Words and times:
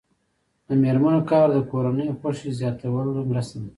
د 0.67 0.69
میرمنو 0.81 1.21
کار 1.31 1.47
د 1.53 1.57
کورنۍ 1.71 2.07
خوښۍ 2.19 2.49
زیاتولو 2.59 3.21
مرسته 3.29 3.55
ده. 3.61 3.69